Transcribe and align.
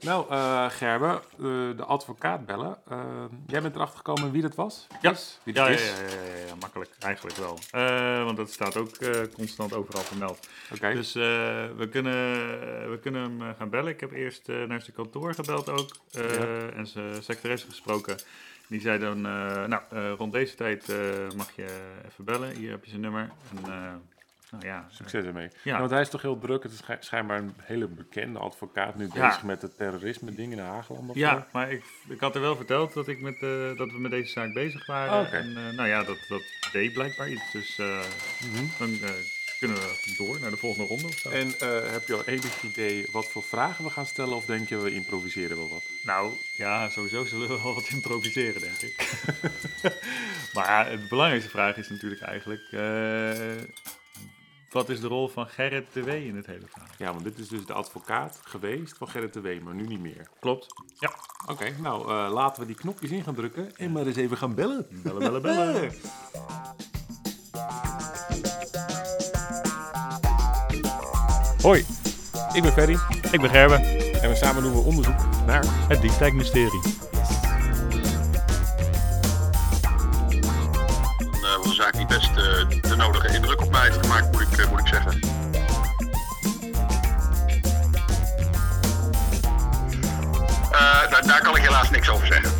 Nou, 0.00 0.32
uh, 0.32 0.70
Gerbe, 0.70 1.20
uh, 1.38 1.76
de 1.76 1.84
advocaat 1.84 2.46
bellen. 2.46 2.76
Uh, 2.92 3.24
jij 3.46 3.62
bent 3.62 3.74
erachter 3.74 3.96
gekomen 3.96 4.30
wie 4.30 4.42
dat 4.42 4.54
was? 4.54 4.86
Ja? 5.00 5.14
Wie 5.42 5.54
ja, 5.54 5.68
dat 5.68 5.78
ja, 5.78 5.84
is? 5.84 5.88
ja, 5.88 6.36
ja, 6.36 6.46
ja, 6.46 6.54
makkelijk. 6.60 6.90
Eigenlijk 6.98 7.36
wel. 7.36 7.58
want 8.24 8.36
dat 8.36 8.50
staat 8.50 8.76
ook 8.76 8.90
constant 9.32 9.74
overal 9.74 10.02
vermeld. 10.02 10.48
Oké. 10.74 10.94
Dus 10.94 11.12
we, 11.12 11.88
kunnen, 11.90 12.12
we 12.90 12.98
kunnen 13.02 13.22
hem 13.22 13.54
gaan 13.58 13.70
bellen. 13.70 13.92
Ik 13.92 14.00
heb 14.00 14.12
eerst 14.12 14.46
naar 14.46 14.80
zijn 14.80 14.96
kantoor 14.96 15.34
gebeld 15.34 15.68
ook. 15.68 15.96
En 16.74 16.86
zijn 16.86 17.22
secretaresse 17.22 17.66
gesproken. 17.66 18.18
Die 18.66 18.80
zei 18.80 18.98
dan, 18.98 19.20
nou, 19.20 19.82
rond 20.16 20.32
deze 20.32 20.54
tijd 20.54 20.86
mag 21.36 21.50
je 21.56 21.66
even 22.06 22.24
bellen. 22.24 22.50
Hier 22.50 22.70
heb 22.70 22.84
je 22.84 22.90
zijn 22.90 23.02
nummer. 23.02 23.30
En, 23.64 23.72
nou 24.50 24.66
ja, 24.66 24.86
Succes 24.90 25.24
ermee. 25.24 25.48
Ja. 25.62 25.78
Want 25.78 25.90
hij 25.90 26.00
is 26.00 26.08
toch 26.08 26.22
heel 26.22 26.38
druk. 26.38 26.62
Het 26.62 26.72
is 26.72 26.78
schij- 26.78 26.96
schijnbaar 27.00 27.38
een 27.38 27.54
hele 27.62 27.86
bekende 27.86 28.38
advocaat 28.38 28.94
nu 28.96 29.08
bezig 29.08 29.42
met 29.42 29.62
het 29.62 29.76
terrorisme 29.76 30.34
ding 30.34 30.52
in 30.52 30.58
Hageland. 30.58 31.06
zo. 31.12 31.18
Ja, 31.18 31.46
maar 31.52 31.70
ik, 31.72 31.84
ik 32.08 32.20
had 32.20 32.34
er 32.34 32.40
wel 32.40 32.56
verteld 32.56 32.92
dat, 32.94 33.08
ik 33.08 33.20
met, 33.20 33.34
eh, 33.34 33.76
dat 33.76 33.90
we 33.92 33.98
met 33.98 34.10
deze 34.10 34.30
zaak 34.32 34.52
bezig 34.52 34.86
waren. 34.86 35.26
Oh. 35.26 35.32
En 35.32 35.56
eh, 35.56 35.76
nou 35.76 35.88
ja, 35.88 36.02
dat, 36.04 36.18
dat 36.28 36.42
deed 36.72 36.92
blijkbaar 36.92 37.28
iets. 37.30 37.52
Dus 37.52 37.78
eh, 37.78 37.86
Mhm. 38.52 38.64
dan 38.78 38.90
eh, 39.02 39.10
kunnen 39.58 39.76
we 39.76 40.14
door 40.16 40.40
naar 40.40 40.50
de 40.50 40.56
volgende 40.56 40.88
ronde 40.88 41.06
of 41.06 41.14
zo. 41.18 41.28
En 41.30 41.54
eh, 41.58 41.90
heb 41.92 42.06
je 42.06 42.14
al 42.14 42.24
enig 42.24 42.62
idee 42.62 43.08
wat 43.12 43.26
voor 43.28 43.42
vragen 43.42 43.84
we 43.84 43.90
gaan 43.90 44.06
stellen? 44.06 44.36
Of 44.36 44.44
denk 44.44 44.68
je 44.68 44.76
we 44.76 44.94
improviseren 44.94 45.56
wel 45.56 45.68
wat? 45.68 45.82
Nou, 46.02 46.32
ja, 46.56 46.88
sowieso 46.88 47.24
zullen 47.24 47.48
we 47.48 47.62
wel 47.62 47.74
wat 47.74 47.88
improviseren, 47.88 48.60
denk 48.60 48.80
ik. 48.80 49.10
maar 50.54 50.90
de 50.90 51.06
belangrijkste 51.08 51.50
vraag 51.50 51.76
is 51.76 51.88
natuurlijk 51.88 52.20
eigenlijk... 52.20 52.62
wat 54.78 54.88
is 54.88 55.00
de 55.00 55.06
rol 55.06 55.28
van 55.28 55.46
Gerrit 55.46 55.86
de 55.92 56.02
W 56.02 56.08
in 56.08 56.36
het 56.36 56.46
hele 56.46 56.66
verhaal? 56.70 56.88
Ja, 56.98 57.12
want 57.12 57.24
dit 57.24 57.38
is 57.38 57.48
dus 57.48 57.66
de 57.66 57.72
advocaat 57.72 58.40
geweest 58.44 58.96
van 58.96 59.08
Gerrit 59.08 59.32
de 59.32 59.40
Wee, 59.40 59.60
maar 59.60 59.74
nu 59.74 59.86
niet 59.86 60.00
meer. 60.00 60.28
Klopt. 60.40 60.66
Ja. 60.98 61.10
Oké, 61.46 61.74
nou 61.80 62.08
eh, 62.08 62.30
laten 62.32 62.60
we 62.62 62.66
die 62.66 62.76
knopjes 62.76 63.10
in 63.10 63.22
gaan 63.22 63.34
drukken 63.34 63.76
en 63.76 63.92
maar 63.92 64.06
eens 64.06 64.16
even 64.16 64.36
gaan 64.36 64.54
bellen. 64.54 64.86
Bellen, 64.90 65.18
bellen, 65.18 65.42
bellen. 65.42 65.92
Hoi, 71.62 71.84
ik 72.52 72.62
ben 72.62 72.72
Ferry 72.72 72.98
Ik 73.32 73.40
ben 73.40 73.50
Gerben. 73.50 73.80
en 74.22 74.28
we 74.28 74.34
samen 74.34 74.62
doen 74.62 74.72
we 74.72 74.78
onderzoek 74.78 75.44
naar... 75.46 75.64
Het 75.88 76.00
Diefdijk-mysterie. 76.00 76.80
uh, 76.84 77.07
was 81.68 81.76
de 81.76 81.82
zaak 81.82 81.96
niet 81.96 82.08
best 82.08 82.30
eh, 82.30 82.90
de 82.90 82.96
nodige 82.96 83.34
indruk 83.34 83.60
op 83.60 83.70
mij 83.70 83.82
heeft 83.82 83.98
gemaakt, 84.00 84.32
moet 84.32 84.40
ik, 84.40 84.58
eh, 84.58 84.70
moet 84.70 84.80
ik 84.80 84.86
zeggen. 84.86 85.20
Eh, 90.72 91.10
daar, 91.10 91.26
daar 91.26 91.42
kan 91.42 91.56
ik 91.56 91.62
helaas 91.62 91.90
niks 91.90 92.08
over 92.08 92.26
zeggen. 92.26 92.50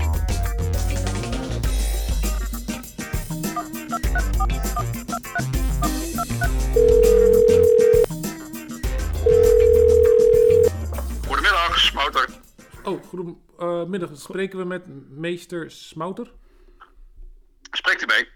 Goedemiddag, 11.26 11.78
Smouter. 11.78 12.28
Oh, 12.82 13.04
goedemiddag. 13.06 14.10
Spreken 14.12 14.58
we 14.58 14.64
met 14.64 14.82
meester 15.10 15.70
Smouter? 15.70 16.30
Spreekt 17.70 18.02
u 18.02 18.06
mee? 18.06 18.28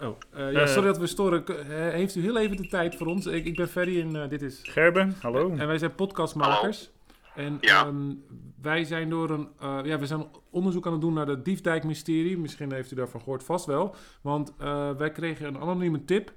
Oh, 0.00 0.16
eh, 0.30 0.52
ja, 0.52 0.60
Eh. 0.60 0.66
sorry 0.66 0.86
dat 0.88 0.98
we 0.98 1.06
storen. 1.06 1.46
Eh, 1.46 1.66
heeft 1.92 2.14
u 2.14 2.20
heel 2.22 2.36
even 2.38 2.56
de 2.56 2.66
tijd 2.66 2.94
voor 2.96 3.06
ons? 3.06 3.26
Ik, 3.26 3.44
ik 3.44 3.56
ben 3.56 3.68
Ferry 3.68 4.00
en 4.00 4.22
eh, 4.22 4.28
dit 4.28 4.42
is... 4.42 4.60
Gerben, 4.62 5.14
hallo. 5.20 5.50
En 5.56 5.66
wij 5.66 5.78
zijn 5.78 5.94
podcastmakers. 5.94 6.90
En 7.34 7.58
Ja. 7.60 7.84
ehm, 7.86 8.14
wij 8.62 8.84
zijn 8.84 9.08
door 9.10 9.30
een... 9.30 9.48
eh, 9.60 9.78
ja, 9.84 9.98
we 9.98 10.06
zijn 10.06 10.26
onderzoek 10.50 10.86
aan 10.86 10.92
het 10.92 11.00
doen 11.00 11.12
naar 11.12 11.26
de 11.26 11.42
Diefdijk-mysterie. 11.42 12.38
Misschien 12.38 12.72
heeft 12.72 12.90
u 12.92 12.96
daarvan 12.96 13.20
gehoord, 13.20 13.44
vast 13.44 13.66
wel. 13.66 13.94
Want 14.22 14.54
eh, 14.58 14.90
wij 14.96 15.10
kregen 15.10 15.46
een 15.46 15.58
anonieme 15.60 16.04
tip... 16.04 16.32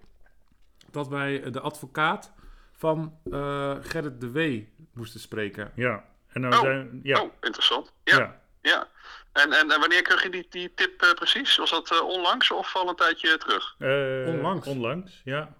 dat 0.91 1.07
wij 1.07 1.51
de 1.51 1.59
advocaat 1.59 2.33
van 2.71 3.13
eh, 3.31 3.75
Gerrit 3.81 4.21
de 4.21 4.31
W. 4.31 4.61
moesten 4.93 5.19
spreken. 5.19 5.71
Ja, 5.75 6.03
en 6.27 6.41
nou 6.41 6.53
Oh. 6.53 6.59
zijn... 6.61 6.99
Ja, 7.03 7.21
Oh, 7.21 7.31
interessant. 7.41 7.93
Ja, 8.03 8.17
ja. 8.17 8.39
Ja. 8.67 8.87
En, 9.33 9.53
en, 9.53 9.71
en 9.71 9.79
wanneer 9.79 10.01
kreeg 10.01 10.23
je 10.23 10.29
die, 10.29 10.47
die 10.49 10.73
tip 10.73 11.01
eh, 11.01 11.13
precies? 11.13 11.55
Was 11.57 11.69
dat 11.69 11.91
eh, 11.91 12.01
onlangs 12.07 12.51
of 12.51 12.75
al 12.75 12.89
een 12.89 12.95
tijdje 12.95 13.37
terug? 13.37 13.75
Eh, 13.79 14.33
Onlangs. 14.33 14.67
Onlangs, 14.67 15.21
ja. 15.23 15.55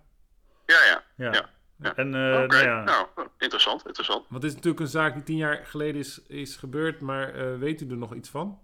Ja, 0.66 0.84
ja. 0.85 1.03
Ja. 1.16 1.34
Ja. 1.34 1.50
Ja. 1.79 1.96
En 1.96 2.16
eh, 2.16 2.44
Oké, 2.44 2.47
nou 2.47 2.63
ja, 2.66 2.84
nou, 2.84 3.07
interessant, 3.38 3.85
interessant. 3.85 4.25
Want 4.29 4.44
het 4.44 4.51
is 4.51 4.56
natuurlijk 4.56 4.84
een 4.84 4.88
zaak 4.88 5.13
die 5.13 5.23
tien 5.23 5.38
jaar 5.38 5.66
geleden 5.66 6.01
is, 6.01 6.22
is 6.28 6.56
gebeurd. 6.56 7.00
Maar 7.00 7.34
eh, 7.34 7.57
weet 7.57 7.81
u 7.81 7.90
er 7.90 7.97
nog 7.97 8.13
iets 8.13 8.29
van? 8.29 8.59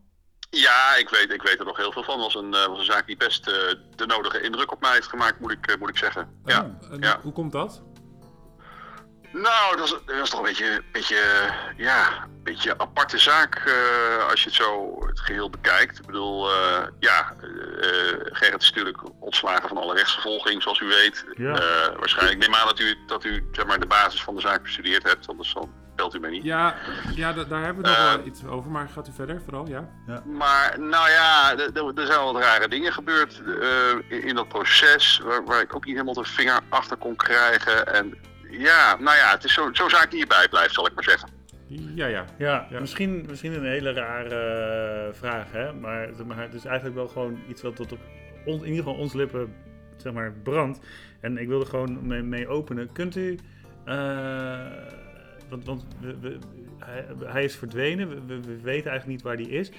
Ja, 0.49 0.95
ik 0.95 1.09
weet, 1.09 1.31
ik 1.31 1.41
weet 1.41 1.59
er 1.59 1.65
nog 1.65 1.77
heel 1.77 1.91
veel 1.91 2.03
van. 2.03 2.21
Het 2.21 2.33
was 2.33 2.43
een, 2.43 2.53
eh, 2.53 2.65
was 2.65 2.77
een 2.77 2.85
zaak 2.85 3.07
die 3.07 3.17
best 3.17 3.47
eh, 3.47 3.53
de 3.95 4.05
nodige 4.05 4.41
indruk 4.41 4.71
op 4.71 4.81
mij 4.81 4.93
heeft 4.93 5.07
gemaakt, 5.07 5.39
moet 5.39 5.51
ik, 5.51 5.67
eh, 5.67 5.77
moet 5.79 5.89
ik 5.89 5.97
zeggen. 5.97 6.39
Ja. 6.45 6.77
Oh, 6.81 6.91
en 6.91 6.99
ja. 6.99 7.19
Hoe 7.21 7.31
komt 7.31 7.51
dat? 7.51 7.83
Nou, 9.33 9.77
dat 9.77 10.01
was 10.19 10.29
toch 10.29 10.39
een 10.39 10.45
beetje, 10.45 10.83
beetje, 10.91 11.17
ja, 11.77 12.07
een 12.23 12.43
beetje 12.43 12.69
een 12.71 12.79
aparte 12.79 13.17
zaak 13.17 13.55
eh, 13.55 14.29
als 14.29 14.43
je 14.43 14.49
het 14.49 14.57
zo 14.57 14.97
het 15.07 15.19
geheel 15.19 15.49
bekijkt. 15.49 15.99
Ik 15.99 16.05
bedoel, 16.05 16.49
eh, 16.51 16.81
ja, 16.99 17.33
eh 17.41 18.19
Gerrit 18.23 18.61
is 18.61 18.69
natuurlijk 18.69 18.97
ontslagen 19.19 19.67
van 19.67 19.77
alle 19.77 19.93
rechtsvervolging, 19.95 20.61
zoals 20.61 20.79
u 20.79 20.85
weet. 20.85 21.25
Ja. 21.37 21.53
Eh, 21.55 21.95
waarschijnlijk 21.99 22.39
neem 22.39 22.55
aan 22.55 22.67
dat 22.67 22.79
u, 22.79 22.97
dat 23.07 23.23
u 23.23 23.47
zeg 23.51 23.65
maar, 23.65 23.79
de 23.79 23.85
basis 23.85 24.23
van 24.23 24.35
de 24.35 24.41
zaak 24.41 24.61
bestudeerd 24.63 25.03
hebt, 25.03 25.27
anders 25.27 25.53
dan 25.53 25.71
belt 25.95 26.13
u 26.15 26.19
mij 26.19 26.29
niet. 26.29 26.43
Ja, 26.43 26.75
ja 27.15 27.33
da- 27.33 27.43
daar 27.43 27.63
hebben 27.63 27.83
we 27.83 27.89
nog 27.89 27.97
Eh. 27.97 28.13
wel 28.13 28.25
iets 28.25 28.45
over. 28.45 28.71
Maar 28.71 28.89
gaat 28.93 29.07
u 29.07 29.11
verder 29.15 29.41
vooral, 29.43 29.67
ja? 29.67 29.89
Maar 30.25 30.79
nou 30.79 31.09
ja, 31.09 31.51
er- 31.57 32.05
zijn 32.07 32.23
wat 32.23 32.35
rare 32.37 32.67
dingen 32.67 32.93
gebeurd 32.93 33.41
eh, 33.61 33.89
in, 34.17 34.23
in 34.23 34.35
dat 34.35 34.47
proces, 34.47 35.21
waar, 35.23 35.43
waar 35.45 35.61
ik 35.61 35.75
ook 35.75 35.85
niet 35.85 35.93
helemaal 35.93 36.13
de 36.23 36.23
vinger 36.29 36.59
achter 36.69 36.97
kon 36.97 37.15
krijgen. 37.15 37.87
En 37.93 38.13
ja, 38.59 38.95
nou 38.99 39.17
ja, 39.17 39.31
het 39.31 39.43
is 39.43 39.53
zo- 39.53 39.69
zo'n 39.73 39.89
zaak 39.89 40.09
die 40.09 40.17
hierbij 40.19 40.47
blijft, 40.49 40.73
zal 40.73 40.87
ik 40.87 40.93
maar 40.93 41.03
zeggen. 41.03 41.29
Ja, 41.67 42.05
ja. 42.07 42.25
ja, 42.37 42.67
Ja. 42.69 42.79
Misschien, 42.79 43.25
misschien 43.27 43.53
een 43.53 43.65
hele 43.65 43.91
rare 43.93 44.35
eh, 45.07 45.13
vraag, 45.19 45.51
hè? 45.51 45.73
Maar, 45.73 46.07
het 46.37 46.53
is 46.53 46.65
eigenlijk 46.65 46.95
wel 46.95 47.07
gewoon 47.07 47.39
iets 47.49 47.61
wat 47.61 47.75
tot 47.75 47.91
op 47.91 47.99
ons, 48.45 48.61
in 48.61 48.67
ieder 48.69 48.83
geval 48.83 48.99
ons 48.99 49.13
lippen 49.13 49.55
zeg 49.97 50.13
maar, 50.13 50.31
brandt. 50.31 50.79
En 51.19 51.37
ik 51.37 51.47
wilde 51.47 51.65
gewoon 51.65 52.07
mee, 52.07 52.21
mee 52.21 52.47
openen. 52.47 52.91
Kunt 52.91 53.15
u, 53.15 53.37
eh, 53.85 54.59
want, 55.49 55.65
want 55.65 55.85
we, 56.01 56.19
we- 56.19 56.37
hij, 56.79 57.05
hij 57.23 57.43
is 57.43 57.55
verdwenen, 57.55 58.09
we, 58.09 58.15
we- 58.25 58.41
we 58.41 58.61
weten 58.61 58.91
eigenlijk 58.91 59.05
niet 59.07 59.21
waar 59.21 59.35
hij 59.35 59.45
is. 59.59 59.71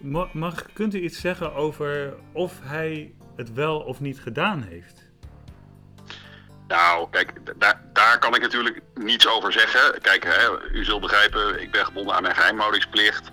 Ma- 0.00 0.28
Mag, 0.32 0.72
kunt 0.72 0.94
u 0.94 1.00
iets 1.00 1.20
zeggen 1.20 1.54
over 1.54 2.14
of 2.32 2.58
hij 2.62 3.14
het 3.36 3.52
wel 3.52 3.80
of 3.80 4.00
niet 4.00 4.20
gedaan 4.20 4.62
heeft? 4.62 5.08
Nou, 6.68 7.10
kijk, 7.10 7.32
daar, 7.58 7.82
daar 8.10 8.18
kan 8.18 8.34
ik 8.34 8.40
natuurlijk 8.40 8.80
niets 8.94 9.28
over 9.28 9.52
zeggen. 9.52 10.00
Kijk, 10.00 10.24
hè, 10.24 10.62
u 10.72 10.84
zult 10.84 11.00
begrijpen, 11.00 11.62
ik 11.62 11.70
ben 11.70 11.84
gebonden 11.84 12.14
aan 12.14 12.22
mijn 12.22 12.34
geheimhoudingsplicht. 12.34 13.30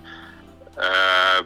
Eh, 0.75 1.39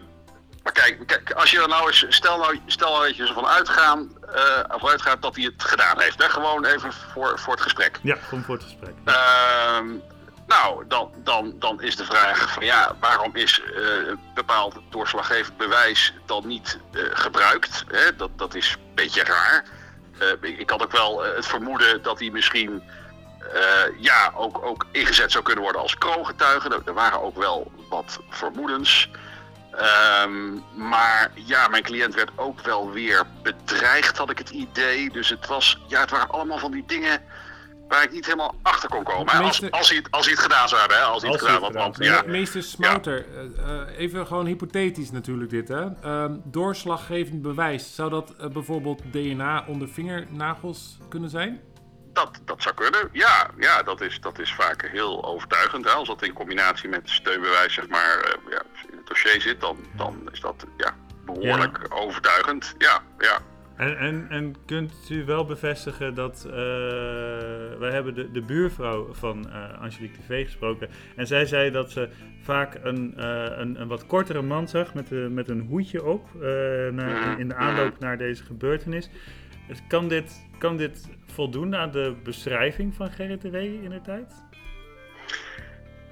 maar 0.64 0.74
kijk, 0.74 1.08
kijk, 1.08 1.32
als 1.32 1.52
je 1.52 1.62
er 1.62 1.68
nou 1.68 1.88
eens, 1.88 2.06
stel 2.10 2.38
nou, 2.38 2.60
stel 2.66 2.92
nou 2.92 3.08
dat 3.08 3.16
je 3.16 3.28
ervan 3.28 3.48
uitgaan, 3.48 4.12
of 4.76 4.90
uitgaat 4.90 5.22
dat 5.22 5.36
hij 5.36 5.44
het 5.44 5.64
gedaan 5.64 6.00
heeft. 6.00 6.22
Hè? 6.22 6.30
Gewoon 6.30 6.66
even 6.66 6.94
voor, 6.94 7.40
voor 7.40 7.54
het 7.54 7.62
gesprek. 7.62 8.00
Ja, 8.02 8.16
gewoon 8.16 8.44
voor 8.44 8.56
het 8.56 8.64
gesprek. 8.64 8.94
Ehm, 9.06 9.88
nou, 10.48 10.88
dan, 10.88 11.12
dan, 11.18 11.56
dan 11.60 11.82
is 11.82 11.96
de 11.96 12.06
vraag 12.06 12.52
van 12.52 12.66
ja, 12.66 12.96
waarom 13.00 13.36
is 13.36 13.62
een 13.74 14.20
bepaald 14.34 14.76
doorslaggevend 14.90 15.58
bewijs 15.58 16.14
dan 16.26 16.48
niet 16.48 16.80
gebruikt? 17.12 17.84
Hè? 17.88 18.16
Dat, 18.16 18.30
dat 18.36 18.56
is 18.56 18.72
een 18.72 18.96
beetje 18.96 19.24
raar. 19.24 19.66
Ik, 20.42 20.70
had 20.70 20.84
ook 20.84 20.92
wel 20.92 21.24
het 21.24 21.46
vermoeden 21.46 22.02
dat 22.02 22.20
hij 22.20 22.30
misschien 22.30 22.84
ja, 24.00 24.32
ook, 24.36 24.66
ook 24.66 24.86
ingezet 24.92 25.32
zou 25.32 25.44
kunnen 25.44 25.64
worden 25.64 25.82
als 25.82 25.98
kroongetuige. 25.98 26.70
Er, 26.70 26.82
er 26.86 26.94
waren 26.94 27.22
ook 27.22 27.38
wel 27.38 27.72
wat 27.90 28.20
vermoedens. 28.30 29.10
Ehm, 29.72 30.54
maar 30.74 31.32
ja, 31.36 31.68
mijn 31.68 31.84
cliënt 31.84 32.16
werd 32.16 32.32
ook 32.36 32.62
wel 32.62 32.92
weer 32.92 33.24
bedreigd, 33.44 34.18
had 34.18 34.30
ik 34.30 34.38
het 34.38 34.50
idee. 34.50 35.10
Dus 35.12 35.30
het, 35.30 35.48
was, 35.48 35.82
ja, 35.88 36.00
het 36.00 36.10
waren 36.12 36.30
allemaal 36.30 36.58
van 36.58 36.72
die 36.72 36.84
dingen 36.88 37.22
waar 37.88 38.04
ik 38.04 38.12
niet 38.12 38.26
helemaal 38.26 38.56
achter 38.62 38.90
kon 38.90 39.04
komen. 39.04 39.34
Hè? 39.34 39.38
Als, 39.40 39.60
Meester- 39.60 39.70
als, 39.80 39.88
hij, 39.90 39.98
het- 39.98 40.12
als 40.12 40.26
hij 40.26 40.34
het 40.34 40.44
gedaan 40.44 40.68
zou 40.70 40.80
hebben, 40.80 40.98
hè? 40.98 41.04
Als 41.04 41.22
hij 41.22 41.32
het 41.32 41.42
Als 41.42 41.50
gedaan 41.52 41.72
het. 41.72 41.82
Want, 41.82 41.98
ja, 41.98 42.24
Meester 42.26 42.64
Smouter, 42.64 43.26
eh, 43.36 43.44
eh, 43.82 44.00
even 44.00 44.28
gewoon 44.28 44.46
hypothetisch 44.46 45.12
natuurlijk 45.12 45.50
dit, 45.50 45.68
hè. 45.68 45.86
Ehm, 46.04 46.34
doorslaggevend 46.44 47.42
bewijs, 47.42 47.96
zou 47.96 48.10
dat 48.10 48.34
eh, 48.40 48.48
bijvoorbeeld 48.48 49.02
DNA 49.12 49.64
onder 49.68 49.90
vingernagels 49.90 50.98
kunnen 51.10 51.30
zijn? 51.30 51.62
Dat, 52.14 52.42
dat 52.46 52.62
zou 52.62 52.76
kunnen. 52.76 53.10
Ja, 53.12 53.50
ja 53.58 53.84
dat, 53.84 54.02
is, 54.02 54.20
dat 54.20 54.40
is 54.40 54.54
vaak 54.54 54.90
heel 54.92 55.26
overtuigend. 55.26 55.86
Hè? 55.86 55.92
Als 55.92 56.08
dat 56.08 56.24
in 56.24 56.34
combinatie 56.34 56.90
met 56.90 57.10
steunbewijs 57.10 57.74
zeg 57.74 57.88
maar, 57.88 58.20
eh, 58.20 58.52
ja, 58.52 58.62
in 58.92 58.98
het 58.98 59.08
dossier 59.08 59.42
zit, 59.42 59.62
dan, 59.62 59.78
dan 59.96 60.30
is 60.32 60.40
dat 60.40 60.66
ja, 60.78 60.96
behoorlijk 61.26 61.88
overtuigend. 61.90 62.76
Ja, 62.78 63.02
ja. 63.18 63.40
En, 63.76 63.98
en, 63.98 64.26
en 64.30 64.56
kunt 64.66 64.94
u 65.10 65.26
wel 65.26 65.46
bevestigen 65.46 66.14
dat 66.14 66.44
uh, 66.48 66.54
wij 67.80 67.92
hebben 67.92 68.14
de, 68.14 68.32
de 68.32 68.42
buurvrouw 68.42 69.14
van 69.14 69.48
uh, 69.48 69.82
Angelique 69.82 70.18
TV 70.22 70.46
gesproken. 70.46 70.90
En 71.16 71.28
zij 71.28 71.46
zei 71.46 71.72
dat 71.72 71.92
ze 71.92 72.10
vaak 72.42 72.78
een, 72.84 73.14
uh, 73.18 73.44
een, 73.58 73.82
een, 73.82 73.88
wat 73.88 74.06
kortere 74.06 74.42
man 74.42 74.68
zag 74.68 74.94
met, 74.94 75.32
met 75.32 75.50
een 75.50 75.62
hoedje 75.62 76.04
op 76.04 76.28
naar, 76.92 77.40
in 77.40 77.48
de 77.48 77.56
aanloop 77.56 78.00
naar 78.00 78.18
deze 78.18 78.44
gebeurtenis. 78.44 79.10
Kan, 79.88 80.08
dit, 80.08 80.48
kan 80.58 80.78
dit 80.78 81.08
voldoen 81.26 81.76
aan 81.76 81.92
de 81.92 82.16
beschrijving 82.24 82.96
van 82.96 83.12
Gerrit 83.12 83.42
de 83.42 83.50
W 83.50 83.56
in 83.56 83.90
de 83.90 84.02
tijd? 84.02 84.34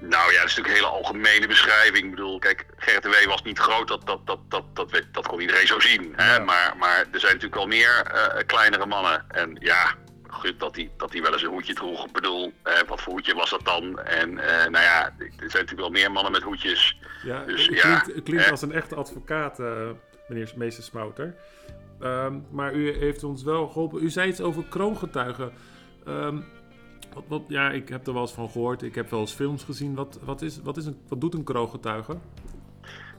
Nou 0.00 0.32
ja, 0.32 0.40
dat 0.40 0.48
is 0.48 0.56
natuurlijk 0.56 0.68
een 0.68 0.74
hele 0.74 0.86
algemene 0.86 1.46
beschrijving. 1.46 2.04
Ik 2.04 2.10
bedoel, 2.10 2.38
kijk, 2.38 2.66
Gerrit 2.76 3.02
de 3.02 3.08
W 3.08 3.28
was 3.28 3.42
niet 3.42 3.58
groot, 3.58 3.88
dat, 3.88 4.06
dat, 4.06 4.26
dat, 4.26 4.38
dat, 4.48 4.64
dat, 4.74 5.02
dat 5.12 5.26
kon 5.26 5.40
iedereen 5.40 5.66
zo 5.66 5.80
zien. 5.80 6.12
Hè? 6.16 6.40
Maar, 6.44 6.74
maar 6.78 6.98
er 6.98 7.20
zijn 7.20 7.32
natuurlijk 7.32 7.54
wel 7.54 7.66
meer 7.66 8.12
uh, 8.14 8.46
kleinere 8.46 8.86
mannen. 8.86 9.24
En 9.28 9.56
ja, 9.60 9.94
goed, 10.28 10.60
dat 10.60 10.76
hij 10.76 10.90
dat 10.96 11.12
wel 11.12 11.32
eens 11.32 11.42
een 11.42 11.48
hoedje 11.48 11.74
droeg. 11.74 12.06
Ik 12.06 12.12
bedoel, 12.12 12.52
uh, 12.64 12.72
wat 12.86 13.00
voor 13.00 13.12
hoedje 13.12 13.34
was 13.34 13.50
dat 13.50 13.64
dan? 13.64 13.98
En 13.98 14.30
uh, 14.30 14.44
nou 14.46 14.84
ja, 14.84 15.04
er 15.04 15.30
zijn 15.36 15.38
natuurlijk 15.38 15.80
wel 15.80 15.90
meer 15.90 16.12
mannen 16.12 16.32
met 16.32 16.42
hoedjes. 16.42 16.98
Ja, 17.22 17.44
dus, 17.44 17.66
het 17.66 18.22
klinkt 18.24 18.50
als 18.50 18.62
een 18.62 18.72
echte 18.72 18.94
advocaat, 18.94 19.58
meneer 20.28 20.52
meester 20.56 20.84
Smouter. 20.84 21.34
Um, 22.02 22.46
maar 22.50 22.74
u 22.74 22.98
heeft 22.98 23.24
ons 23.24 23.42
wel 23.42 23.68
geholpen. 23.68 24.02
U 24.02 24.10
zei 24.10 24.28
iets 24.28 24.40
over 24.40 24.64
kroongetuigen. 24.64 25.52
Um, 26.08 26.44
wat, 27.14 27.24
wat, 27.28 27.42
ja, 27.48 27.70
ik 27.70 27.88
heb 27.88 28.06
er 28.06 28.12
wel 28.12 28.22
eens 28.22 28.32
van 28.32 28.50
gehoord. 28.50 28.82
Ik 28.82 28.94
heb 28.94 29.10
wel 29.10 29.20
eens 29.20 29.32
films 29.32 29.62
gezien. 29.62 29.94
Wat, 29.94 30.18
wat, 30.22 30.42
is, 30.42 30.60
wat, 30.62 30.76
is 30.76 30.86
een, 30.86 31.00
wat 31.08 31.20
doet 31.20 31.34
een 31.34 31.44
kroongetuige? 31.44 32.18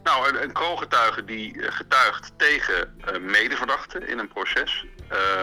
Nou, 0.04 0.30
een, 0.30 0.44
een 0.44 0.52
kroongetuige 0.52 1.26
die 1.26 1.72
getuigt 1.72 2.34
tegen 2.38 2.96
uh, 3.00 3.20
medeverdachten 3.20 4.08
in 4.08 4.20
een 4.20 4.28
proces. 4.28 4.86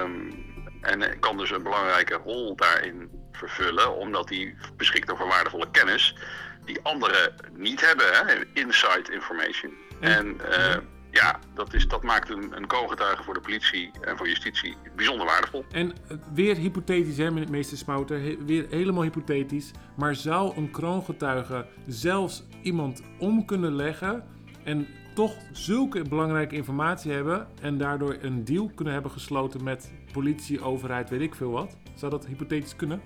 Um, 0.02 0.46
en 0.80 1.18
kan 1.18 1.36
dus 1.36 1.50
een 1.50 1.62
belangrijke 1.62 2.14
rol 2.14 2.56
daarin 2.56 3.10
vervullen, 3.32 3.96
omdat 3.96 4.28
hij 4.28 4.56
beschikt 4.76 5.10
over 5.10 5.26
waardevolle 5.26 5.70
kennis 5.70 6.16
die 6.64 6.80
anderen 6.82 7.34
niet 7.52 7.80
hebben. 7.80 8.06
Hè? 8.12 8.34
Inside 8.52 9.12
information. 9.12 9.72
En, 10.00 10.10
en 10.10 10.36
uh, 10.48 10.76
ja, 11.10 11.38
dat, 11.54 11.74
is, 11.74 11.88
dat 11.88 12.02
maakt 12.02 12.30
een, 12.30 12.56
een 12.56 12.66
co-getuige 12.66 13.22
voor 13.22 13.34
de 13.34 13.40
politie 13.40 13.90
en 14.00 14.16
voor 14.16 14.28
justitie 14.28 14.76
bijzonder 14.96 15.26
waardevol. 15.26 15.64
En 15.70 15.86
uh, 15.86 16.18
weer 16.32 16.56
hypothetisch, 16.56 17.16
hè, 17.16 17.30
meester 17.30 17.78
Smouter, 17.78 18.20
he, 18.20 18.36
weer 18.44 18.66
helemaal 18.70 19.02
hypothetisch. 19.02 19.70
Maar 19.96 20.14
zou 20.14 20.56
een 20.56 20.70
kroongetuige 20.70 21.66
zelfs 21.86 22.42
iemand 22.62 23.02
om 23.18 23.44
kunnen 23.44 23.74
leggen 23.76 24.24
en 24.64 24.86
toch 25.14 25.34
zulke 25.52 26.02
belangrijke 26.02 26.54
informatie 26.54 27.12
hebben 27.12 27.48
en 27.60 27.78
daardoor 27.78 28.16
een 28.20 28.44
deal 28.44 28.70
kunnen 28.74 28.92
hebben 28.94 29.10
gesloten 29.10 29.64
met 29.64 29.92
politie, 30.12 30.60
overheid, 30.60 31.10
weet 31.10 31.20
ik 31.20 31.34
veel 31.34 31.50
wat? 31.50 31.76
Zou 31.94 32.10
dat 32.10 32.26
hypothetisch 32.26 32.76
kunnen? 32.76 33.02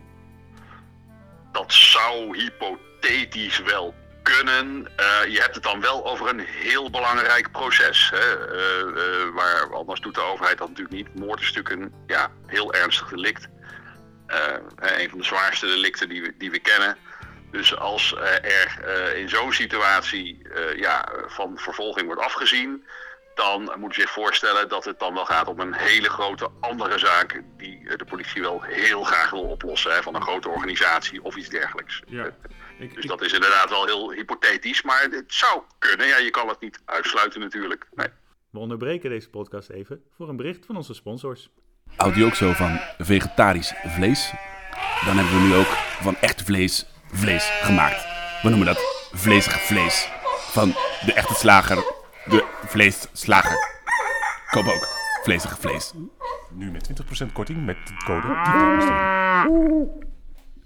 Dat 1.53 1.73
zou 1.73 2.39
hypothetisch 2.39 3.63
wel 3.63 3.95
kunnen. 4.23 4.89
Uh, 5.01 5.33
je 5.33 5.41
hebt 5.41 5.55
het 5.55 5.63
dan 5.63 5.81
wel 5.81 6.07
over 6.07 6.29
een 6.29 6.41
heel 6.41 6.91
belangrijk 6.91 7.51
proces. 7.51 8.11
Hè? 8.15 8.55
Uh, 8.55 8.97
uh, 8.97 9.35
waar, 9.35 9.75
anders 9.75 10.01
doet 10.01 10.15
de 10.15 10.21
overheid 10.21 10.59
dat 10.59 10.69
natuurlijk 10.69 10.97
niet. 10.97 11.15
Moord 11.15 11.41
is 11.41 11.53
natuurlijk 11.53 11.83
een 11.83 12.05
ja, 12.07 12.31
heel 12.47 12.75
ernstig 12.75 13.09
delict. 13.09 13.49
een 14.77 15.11
van 15.11 15.19
de 15.19 15.25
zwaarste 15.25 15.67
delicten 15.67 16.09
die 16.09 16.23
we, 16.23 16.35
die 16.39 16.51
we 16.51 16.59
kennen. 16.59 16.97
Dus 17.51 17.77
als 17.77 18.17
er 18.43 19.17
in 19.17 19.29
zo'n 19.29 19.53
situatie 19.53 20.47
ja, 20.77 21.09
van 21.27 21.59
vervolging 21.59 22.07
wordt 22.07 22.23
afgezien, 22.23 22.85
dan 23.35 23.73
moet 23.79 23.95
je 23.95 24.01
zich 24.01 24.11
voorstellen 24.11 24.69
dat 24.69 24.85
het 24.85 24.99
dan 24.99 25.15
wel 25.15 25.25
gaat 25.25 25.49
om 25.49 25.61
een 25.61 25.75
hele 25.75 26.09
grote 26.09 26.49
andere 26.61 26.99
zaak 26.99 27.43
die 27.57 27.97
de 27.97 28.05
politie 28.05 28.43
wel 28.43 28.63
heel 28.63 29.03
graag 29.03 29.31
wil 29.31 29.43
oplossen 29.43 29.95
hè, 29.95 30.03
van 30.03 30.15
een 30.15 30.23
grote 30.23 30.49
organisatie 30.49 31.23
of 31.25 31.37
iets 31.37 31.49
dergelijks. 31.49 32.03
Ja. 32.07 32.31
Ik, 32.79 32.95
dus 32.95 33.07
dat 33.07 33.23
is 33.23 33.33
inderdaad 33.33 33.71
wel 33.71 33.87
heel 33.87 34.11
hypothetisch, 34.11 34.83
maar 34.83 35.07
het 35.11 35.25
zou 35.27 35.63
kunnen. 35.79 36.07
Ja, 36.07 36.17
je 36.17 36.31
kan 36.31 36.49
het 36.49 36.61
niet 36.61 36.81
uitsluiten 36.85 37.41
natuurlijk. 37.41 37.87
Nee. 37.95 38.09
We 38.51 38.59
onderbreken 38.59 39.11
deze 39.11 39.31
podcast 39.31 39.69
even 39.71 40.03
voor 40.17 40.29
een 40.29 40.37
bericht 40.37 40.67
van 40.67 40.77
onze 40.77 40.95
sponsors. 40.95 41.51
Houdt 41.97 42.17
u 42.17 42.23
ook 42.23 42.35
zo 42.35 42.53
van 42.53 42.81
vegetarisch 42.99 43.73
vlees? 43.87 44.33
Dan 45.05 45.17
hebben 45.17 45.35
we 45.35 45.47
nu 45.47 45.55
ook 45.55 45.77
van 46.03 46.17
echt 46.21 46.43
vlees 46.43 46.87
vlees 47.13 47.45
gemaakt. 47.45 48.07
We 48.43 48.49
noemen 48.49 48.67
dat 48.67 49.09
vleesig 49.13 49.61
vlees. 49.61 50.09
Van 50.51 50.69
de 51.07 51.13
echte 51.15 51.35
slager, 51.35 52.02
de 52.25 52.47
vleesslager. 52.65 53.81
Koop 54.51 54.67
ook 54.67 54.87
vleesig 55.23 55.59
vlees. 55.59 55.95
Nu 56.51 56.71
met 56.71 57.03
20% 57.29 57.33
korting 57.33 57.65
met 57.65 57.77
de 57.87 57.95
code 58.05 58.27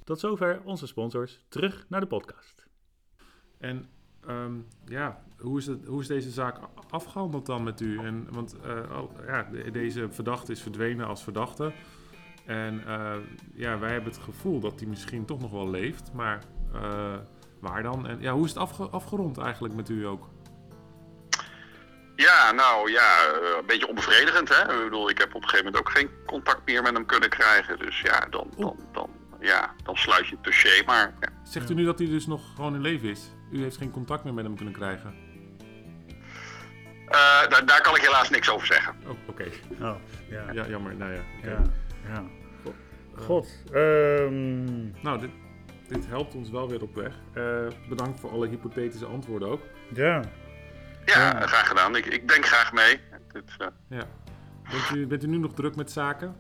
tot 0.04 0.20
zover 0.20 0.60
onze 0.64 0.86
sponsors. 0.86 1.44
Terug 1.48 1.86
naar 1.88 2.00
de 2.00 2.06
podcast. 2.06 2.66
En 3.58 3.88
um, 4.28 4.66
ja, 4.84 5.22
hoe 5.38 5.58
is, 5.58 5.66
het, 5.66 5.86
hoe 5.86 6.00
is 6.00 6.06
deze 6.06 6.30
zaak 6.30 6.58
afgehandeld 6.90 7.46
dan 7.46 7.62
met 7.62 7.80
u? 7.80 7.98
En, 7.98 8.26
want 8.30 8.56
uh, 8.66 8.98
oh, 8.98 9.10
ja, 9.26 9.48
deze 9.72 10.10
verdachte 10.10 10.52
is 10.52 10.62
verdwenen 10.62 11.06
als 11.06 11.22
verdachte. 11.22 11.72
En 12.46 12.74
uh, 12.86 13.14
ja, 13.54 13.78
wij 13.78 13.92
hebben 13.92 14.12
het 14.12 14.22
gevoel 14.22 14.60
dat 14.60 14.80
hij 14.80 14.88
misschien 14.88 15.24
toch 15.24 15.40
nog 15.40 15.50
wel 15.50 15.70
leeft. 15.70 16.12
Maar 16.12 16.42
uh, 16.74 17.14
waar 17.60 17.82
dan? 17.82 18.06
En 18.06 18.20
ja, 18.20 18.32
hoe 18.32 18.44
is 18.44 18.50
het 18.50 18.58
afge 18.58 18.88
afgerond 18.88 19.38
eigenlijk 19.38 19.74
met 19.74 19.88
u 19.88 20.06
ook? 20.06 20.28
Ja, 22.16 22.52
nou 22.52 22.90
ja, 22.90 23.28
een 23.58 23.66
beetje 23.66 23.88
onbevredigend. 23.88 24.48
Hè? 24.48 24.62
Ik 24.62 24.84
bedoel, 24.84 25.10
ik 25.10 25.18
heb 25.18 25.34
op 25.34 25.42
een 25.42 25.48
gegeven 25.48 25.64
moment 25.64 25.86
ook 25.86 25.90
geen 25.90 26.10
contact 26.26 26.60
meer 26.66 26.82
met 26.82 26.92
hem 26.92 27.06
kunnen 27.06 27.28
krijgen. 27.28 27.78
Dus 27.78 28.00
ja, 28.00 28.26
dan, 28.30 28.50
dan, 28.56 28.76
dan 28.92 29.10
ja, 29.40 29.74
dan 29.82 29.96
sluit 29.96 30.26
je 30.26 30.34
het 30.34 30.44
dossier 30.44 30.82
maar. 30.86 31.14
Ja. 31.20 31.28
Zegt 31.44 31.70
u 31.70 31.74
nu 31.74 31.84
dat 31.84 31.98
hij 31.98 32.08
dus 32.08 32.26
nog 32.26 32.54
gewoon 32.54 32.74
in 32.74 32.80
leven 32.80 33.08
is? 33.08 33.30
U 33.52 33.62
heeft 33.62 33.76
geen 33.76 33.90
contact 33.90 34.24
meer 34.24 34.34
met 34.34 34.44
hem 34.44 34.56
kunnen 34.56 34.74
krijgen? 34.74 35.14
Uh, 37.06 37.48
daar, 37.48 37.66
daar, 37.66 37.80
kan 37.80 37.96
ik 37.96 38.02
helaas 38.02 38.30
niks 38.30 38.50
over 38.50 38.66
zeggen. 38.66 38.94
Oh, 39.04 39.10
oké. 39.10 39.20
Okay. 39.30 39.90
Oh, 39.90 39.96
ja. 40.30 40.52
ja. 40.52 40.66
jammer. 40.66 40.96
Nou 40.96 41.12
ja. 41.12 41.20
Okay. 41.38 41.50
ja, 41.50 41.62
ja. 42.08 42.24
God. 43.16 43.62
Um... 43.72 44.94
Nou, 45.02 45.18
dit, 45.18 45.30
dit, 45.88 46.06
helpt 46.06 46.34
ons 46.34 46.50
wel 46.50 46.68
weer 46.68 46.82
op 46.82 46.94
weg. 46.94 47.14
Uh, 47.34 47.66
bedankt 47.88 48.20
voor 48.20 48.30
alle 48.30 48.48
hypothetische 48.48 49.06
antwoorden 49.06 49.48
ook. 49.48 49.60
Ja. 49.94 50.22
Ja, 51.06 51.38
ja. 51.38 51.46
graag 51.46 51.68
gedaan. 51.68 51.96
Ik, 51.96 52.06
ik 52.06 52.28
denk 52.28 52.46
graag 52.46 52.72
mee. 52.72 53.00
Dit, 53.32 53.50
uh... 53.58 53.66
Ja. 53.88 54.04
Bent 54.70 54.90
u, 54.94 55.06
bent 55.06 55.22
u 55.22 55.26
nu 55.26 55.38
nog 55.38 55.54
druk 55.54 55.76
met 55.76 55.90
zaken? 55.90 56.36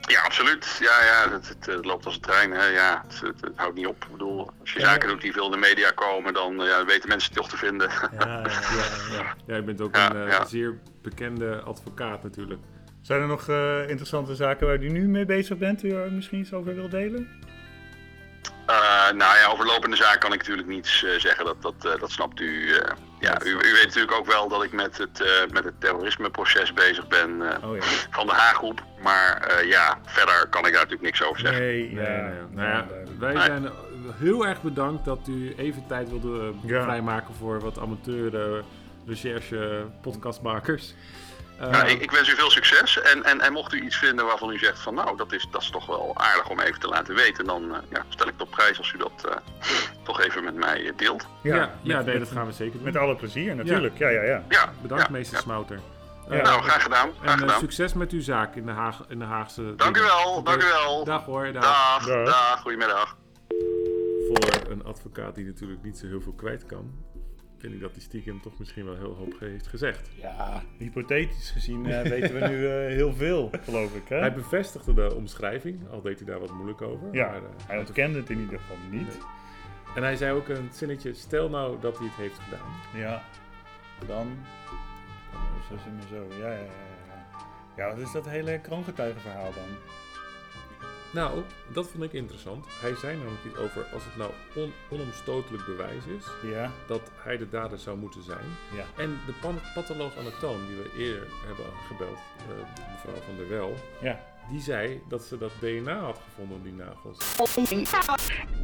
Ja, 0.00 0.20
absoluut. 0.20 0.76
Ja, 0.80 1.04
ja 1.04 1.30
het, 1.32 1.48
het, 1.48 1.66
het 1.66 1.84
loopt 1.84 2.04
als 2.04 2.14
een 2.14 2.20
trein. 2.20 2.50
Hè. 2.50 2.66
Ja, 2.66 3.04
het, 3.06 3.20
het, 3.20 3.40
het, 3.40 3.52
houdt 3.56 3.74
niet 3.74 3.86
op. 3.86 4.04
Ik 4.04 4.10
bedoel, 4.10 4.50
als 4.60 4.72
je 4.72 4.78
ja. 4.78 4.84
zaken 4.84 5.08
doet 5.08 5.20
die 5.20 5.32
veel 5.32 5.44
in 5.44 5.50
de 5.50 5.56
media 5.56 5.90
komen, 5.90 6.34
dan 6.34 6.56
ja, 6.56 6.84
weten 6.84 7.08
mensen 7.08 7.32
het 7.32 7.38
toch 7.38 7.48
te 7.50 7.56
vinden. 7.56 7.90
Ja, 7.90 8.08
ja, 8.18 8.42
ja. 9.12 9.34
ja 9.46 9.56
je 9.56 9.62
bent 9.62 9.80
ook 9.80 9.96
een 9.96 10.16
uh, 10.16 10.44
zeer 10.44 10.78
bekende 11.02 11.60
advocaat 11.60 12.22
natuurlijk. 12.22 12.60
Zijn 13.02 13.20
er 13.20 13.26
nog 13.26 13.48
uh, 13.48 13.88
interessante 13.88 14.34
zaken 14.34 14.66
waar 14.66 14.82
u 14.82 14.88
nu 14.88 15.08
mee 15.08 15.24
bezig 15.24 15.58
bent, 15.58 15.82
u 15.82 15.92
er 15.92 16.12
misschien 16.12 16.40
iets 16.40 16.52
over 16.52 16.74
wil 16.74 16.88
delen? 16.88 17.40
Uh, 18.70 19.10
nou 19.10 19.38
ja, 19.38 19.46
over 19.46 19.66
lopende 19.66 19.96
zaken 19.96 20.20
kan 20.20 20.32
ik 20.32 20.38
natuurlijk 20.38 20.68
niets 20.68 21.02
uh, 21.02 21.18
zeggen, 21.18 21.44
dat, 21.44 21.62
dat, 21.62 21.74
uh, 21.86 22.00
dat 22.00 22.10
snapt 22.10 22.40
u. 22.40 22.74
ja, 23.22 23.44
u, 23.44 23.50
u, 23.50 23.72
weet 23.72 23.84
natuurlijk 23.84 24.12
ook 24.12 24.26
wel 24.26 24.48
dat 24.48 24.64
ik 24.64 24.72
met 24.72 24.98
het, 24.98 25.24
met 25.52 25.64
het 25.64 25.80
terrorismeproces 25.80 26.72
bezig 26.72 27.08
ben 27.08 27.42
oh, 27.64 27.76
ja. 27.76 27.82
van 28.10 28.26
de 28.26 28.32
Haaggroep. 28.32 28.82
Maar 29.02 29.64
ja, 29.66 29.98
verder 30.04 30.46
kan 30.50 30.66
ik 30.66 30.72
daar 30.72 30.82
natuurlijk 30.82 31.02
niks 31.02 31.22
over 31.22 31.40
zeggen. 31.40 31.62
Nee, 31.62 31.92
nee, 31.92 32.06
nee. 32.06 32.20
nee. 32.20 32.32
Nou 32.50 32.68
ja, 32.68 32.86
wij 33.18 33.40
zijn 33.40 33.68
heel 34.18 34.46
erg 34.46 34.62
bedankt 34.62 35.04
dat 35.04 35.28
u 35.28 35.54
even 35.56 35.84
tijd 35.86 36.10
wilde 36.10 36.52
ja. 36.62 36.82
vrijmaken 36.82 37.34
voor 37.34 37.60
wat 37.60 37.78
amateur 37.78 38.64
recherche 39.06 39.86
podcastmakers. 40.00 40.94
Uh, 41.62 41.90
ik, 41.90 42.00
ik, 42.00 42.10
wens 42.10 42.28
u 42.28 42.34
veel 42.34 42.50
succes. 42.50 43.00
En, 43.00 43.24
en, 43.24 43.40
en 43.40 43.52
mocht 43.52 43.72
u 43.72 43.80
iets 43.80 43.96
vinden 43.96 44.26
waarvan 44.26 44.50
u 44.50 44.58
zegt 44.58 44.78
van 44.78 44.94
nou, 44.94 45.16
dat 45.16 45.32
is, 45.32 45.46
dat 45.50 45.62
is 45.62 45.70
toch 45.70 45.86
wel 45.86 46.12
aardig 46.16 46.48
om 46.48 46.60
even 46.60 46.80
te 46.80 46.88
laten 46.88 47.14
weten, 47.14 47.44
dan 47.44 47.62
uh, 47.64 47.76
ja, 47.88 48.04
stel 48.08 48.26
ik 48.26 48.32
het 48.32 48.42
op 48.42 48.50
prijs 48.50 48.78
als 48.78 48.92
u 48.92 48.98
dat 48.98 49.26
uh, 49.26 49.36
toch 50.02 50.20
even 50.20 50.44
met 50.44 50.54
mij 50.54 50.92
deelt. 50.96 51.26
Ja, 51.42 51.56
ja, 51.56 51.74
ja 51.82 52.00
nee, 52.00 52.18
dat 52.18 52.30
gaan 52.30 52.46
we 52.46 52.52
zeker 52.52 52.72
doen. 52.72 52.82
Met 52.82 52.96
alle 52.96 53.16
plezier 53.16 53.56
natuurlijk. 53.56 53.98
Ja, 53.98 54.08
ja, 54.08 54.22
ja. 54.22 54.42
ja. 54.48 54.72
Bedankt, 54.82 55.08
meester 55.08 55.38
Smouter. 55.38 55.80
nou, 56.28 56.62
graag 56.62 56.82
gedaan. 56.82 57.10
Graag 57.20 57.32
en 57.32 57.38
gedaan. 57.38 57.58
succes 57.58 57.92
met 57.92 58.10
uw 58.10 58.22
zaak 58.22 58.54
in 58.54 58.66
de, 58.66 58.72
Haag, 58.72 59.00
in 59.08 59.18
de 59.18 59.24
Haagse... 59.24 59.74
Dank 59.76 59.96
u 59.96 60.00
wel, 60.00 60.42
dank 60.42 60.62
u 60.62 60.66
wel. 60.66 61.04
Dag 61.04 61.24
hoor. 61.24 61.52
Dag. 61.52 61.62
Dag, 61.62 62.06
dag. 62.06 62.26
dag 62.26 62.60
goedemiddag. 62.60 63.16
Voor 64.28 64.70
een 64.70 64.84
advocaat 64.84 65.34
die 65.34 65.44
natuurlijk 65.44 65.82
niet 65.82 65.98
zo 65.98 66.06
heel 66.06 66.20
veel 66.20 66.32
kwijt 66.32 66.66
kan, 66.66 66.92
vind 67.62 67.74
ik 67.74 67.80
dat 67.80 67.94
die 67.94 68.02
stiekem 68.02 68.40
toch 68.40 68.58
misschien 68.58 68.84
wel 68.84 68.96
heel 68.96 69.14
hoop 69.14 69.34
heeft 69.38 69.66
gezegd. 69.66 70.10
Ja, 70.20 70.62
hypothetisch 70.78 71.50
gezien 71.50 71.84
uh, 71.84 72.02
weten 72.02 72.34
we 72.34 72.48
nu 72.48 72.56
uh, 72.56 72.70
heel 72.98 73.14
veel, 73.14 73.50
geloof 73.64 73.94
ik. 73.94 74.08
Hè? 74.08 74.18
Hij 74.18 74.32
bevestigde 74.32 74.94
de 74.94 75.14
omschrijving, 75.14 75.88
al 75.90 76.00
deed 76.00 76.18
hij 76.18 76.26
daar 76.28 76.40
wat 76.40 76.52
moeilijk 76.52 76.82
over. 76.82 77.14
Ja, 77.14 77.30
maar, 77.30 77.40
uh, 77.40 77.48
hij 77.66 77.78
ontkende 77.78 78.18
het 78.18 78.30
in 78.30 78.40
ieder 78.40 78.58
geval 78.58 78.76
niet. 78.90 79.06
Nee. 79.06 79.26
En 79.94 80.02
hij 80.02 80.16
zei 80.16 80.32
ook 80.32 80.48
een 80.48 80.68
zinnetje, 80.72 81.14
stel 81.14 81.48
nou 81.48 81.80
dat 81.80 81.98
hij 81.98 82.06
het 82.06 82.16
heeft 82.16 82.38
gedaan. 82.38 83.00
Ja, 83.00 83.22
dan... 84.06 84.36
Zo, 85.68 85.76
zo, 86.08 86.26
ja, 86.38 86.52
ja, 86.52 86.58
ja. 86.58 86.82
Ja, 87.76 87.88
wat 87.88 87.98
is 87.98 88.12
dat 88.12 88.28
hele 88.28 88.60
kroongetuigenverhaal 88.60 89.52
dan? 89.52 89.76
Nou, 91.12 91.42
dat 91.68 91.86
vond 91.88 92.02
ik 92.04 92.12
interessant. 92.12 92.66
Hij 92.80 92.94
zei 92.94 93.16
namelijk 93.16 93.44
iets 93.44 93.56
over 93.56 93.84
als 93.92 94.04
het 94.04 94.16
nou 94.16 94.30
on- 94.54 94.72
onomstotelijk 94.90 95.64
bewijs 95.66 96.04
is 96.18 96.50
Ja, 96.50 96.70
dat 96.86 97.10
hij 97.16 97.36
de 97.36 97.48
dader 97.48 97.78
zou 97.78 97.98
moeten 97.98 98.22
zijn. 98.22 98.44
ja. 98.74 98.84
En 99.02 99.18
de 99.26 99.32
pan- 99.40 99.60
patholoog 99.74 100.16
anatoom 100.18 100.66
die 100.66 100.76
we 100.76 100.90
eerder 100.98 101.28
hebben 101.46 101.64
gebeld, 101.86 102.18
eh, 102.38 102.90
mevrouw 102.92 103.22
van 103.26 103.36
der 103.36 103.48
Wel, 103.48 103.74
Ja, 104.00 104.20
die 104.50 104.60
zei 104.60 105.02
dat 105.08 105.22
ze 105.22 105.38
dat 105.38 105.50
DNA 105.60 105.98
had 105.98 106.20
gevonden 106.24 106.56
op 106.56 106.62
die 106.64 106.72
nagels. 106.72 107.18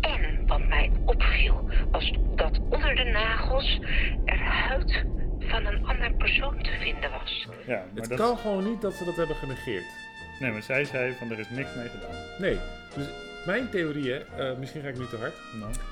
En 0.00 0.46
wat 0.46 0.66
mij 0.66 0.90
opviel 1.04 1.70
was 1.90 2.12
dat 2.34 2.58
onder 2.70 2.94
de 2.94 3.04
nagels 3.04 3.78
er 4.24 4.38
huid 4.38 5.04
van 5.38 5.66
een 5.66 5.86
ander 5.86 6.12
persoon 6.12 6.62
te 6.62 6.76
vinden 6.80 7.10
was. 7.10 7.46
ja 7.66 7.74
maar 7.76 7.88
Het 7.94 8.08
dat... 8.08 8.18
kan 8.18 8.38
gewoon 8.38 8.64
niet 8.64 8.80
dat 8.80 8.94
ze 8.94 9.04
dat 9.04 9.16
hebben 9.16 9.36
genegeerd. 9.36 9.84
Nee, 10.40 10.52
maar 10.52 10.62
zij 10.62 10.84
zei 10.84 11.14
van 11.14 11.30
er 11.30 11.38
is 11.38 11.50
niks 11.50 11.74
mee 11.74 11.88
gedaan. 11.88 12.14
Nee, 12.38 12.58
dus 12.94 13.06
mijn 13.46 13.70
theorie, 13.70 14.12
hè, 14.12 14.18
eh, 14.18 14.58
misschien 14.58 14.82
ga 14.82 14.88
ik 14.88 14.98
nu 14.98 15.06
te 15.06 15.16
hard, 15.16 15.34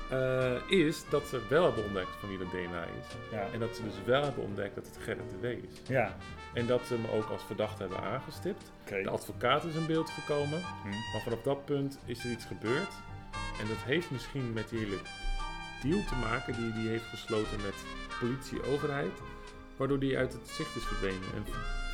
eh, 0.09 0.79
is 0.79 1.03
dat 1.09 1.27
ze 1.27 1.41
wel 1.49 1.63
hebben 1.63 1.83
ontdekt 1.83 2.09
van 2.19 2.29
wie 2.29 2.37
dat 2.37 2.49
DNA 2.49 2.83
is. 2.83 3.15
ja. 3.31 3.47
En 3.53 3.59
dat 3.59 3.75
ze 3.75 3.83
dus 3.83 3.93
wel 4.05 4.23
hebben 4.23 4.43
ontdekt 4.43 4.75
dat 4.75 4.85
het 4.85 4.97
Gerrit 5.03 5.29
de 5.29 5.47
W 5.47 5.51
is. 5.51 5.81
Ja, 5.87 6.15
En 6.53 6.67
dat 6.67 6.81
ze 6.87 6.93
hem 6.93 7.05
ook 7.05 7.29
als 7.29 7.43
verdachte 7.43 7.81
hebben 7.81 7.99
aangestipt. 8.01 8.71
De 9.03 9.09
advocaat 9.09 9.63
is 9.63 9.75
in 9.75 9.85
beeld 9.85 10.09
gekomen. 10.09 10.59
Hm. 10.83 10.89
Maar 10.89 11.21
vanaf 11.23 11.41
dat 11.41 11.65
punt 11.65 11.99
is 12.05 12.23
er 12.23 12.31
iets 12.31 12.45
gebeurd. 12.45 12.91
En 13.61 13.67
dat 13.67 13.77
heeft 13.85 14.11
misschien 14.11 14.53
met 14.53 14.69
die 14.69 14.79
hele 14.79 14.97
deal 15.83 16.03
te 16.03 16.15
maken 16.15 16.53
die 16.55 16.71
hij 16.73 16.91
heeft 16.91 17.05
gesloten 17.05 17.61
met 17.61 17.75
politie-overheid. 18.19 19.11
Waardoor 19.77 19.99
die 19.99 20.17
uit 20.17 20.33
het 20.33 20.49
zicht 20.49 20.75
is 20.75 20.83
verdwenen 20.83 21.29
en 21.35 21.43